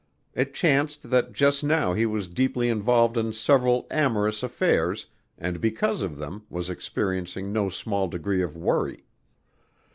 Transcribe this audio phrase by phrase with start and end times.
[0.33, 5.05] It chanced that just now he was deeply involved in several amorous affairs
[5.37, 9.05] and because of them was experiencing no small degree of worry.